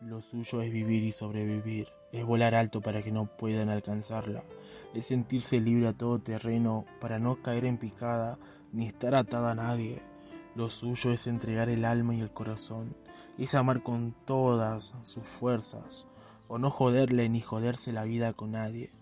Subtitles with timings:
[0.00, 4.44] Lo suyo es vivir y sobrevivir, es volar alto para que no puedan alcanzarla,
[4.94, 8.38] es sentirse libre a todo terreno para no caer en picada
[8.72, 10.00] ni estar atada a nadie.
[10.54, 12.94] Lo suyo es entregar el alma y el corazón,
[13.38, 16.06] es amar con todas sus fuerzas,
[16.46, 18.92] o no joderle ni joderse la vida con nadie.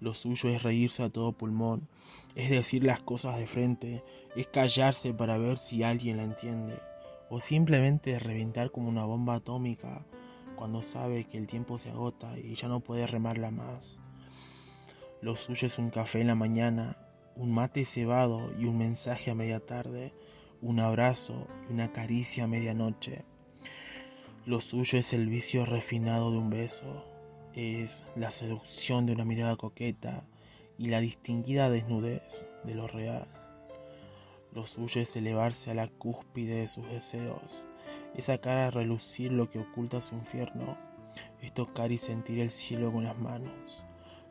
[0.00, 1.86] Lo suyo es reírse a todo pulmón,
[2.34, 4.02] es decir las cosas de frente,
[4.34, 6.80] es callarse para ver si alguien la entiende,
[7.28, 10.04] o simplemente reventar como una bomba atómica
[10.60, 14.02] cuando sabe que el tiempo se agota y ya no puede remarla más.
[15.22, 16.98] Lo suyo es un café en la mañana,
[17.34, 20.12] un mate cebado y un mensaje a media tarde,
[20.60, 23.24] un abrazo y una caricia a medianoche.
[24.44, 27.06] Lo suyo es el vicio refinado de un beso,
[27.54, 30.26] es la seducción de una mirada coqueta
[30.76, 33.39] y la distinguida desnudez de lo real.
[34.52, 37.68] Lo suyo es elevarse a la cúspide de sus deseos,
[38.16, 40.76] es sacar a relucir lo que oculta su infierno,
[41.40, 43.84] es tocar y sentir el cielo con las manos.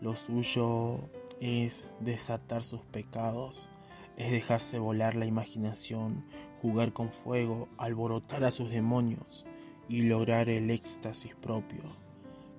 [0.00, 1.08] Lo suyo
[1.40, 3.68] es desatar sus pecados,
[4.16, 6.26] es dejarse volar la imaginación,
[6.60, 9.46] jugar con fuego, alborotar a sus demonios
[9.88, 11.82] y lograr el éxtasis propio.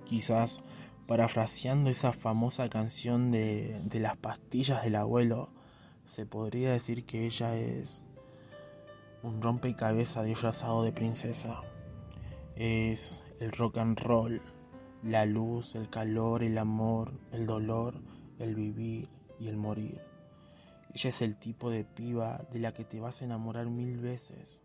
[0.04, 0.62] Quizás
[1.06, 5.50] parafraseando esa famosa canción de, de las pastillas del abuelo,
[6.04, 8.02] se podría decir que ella es
[9.22, 11.62] un rompecabezas disfrazado de princesa.
[12.56, 14.40] Es el rock and roll,
[15.02, 18.00] la luz, el calor, el amor, el dolor,
[18.38, 20.00] el vivir y el morir.
[20.92, 24.62] Ella es el tipo de piba de la que te vas a enamorar mil veces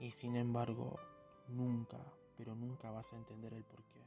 [0.00, 0.98] y sin embargo
[1.48, 1.98] nunca,
[2.36, 4.00] pero nunca vas a entender el porqué.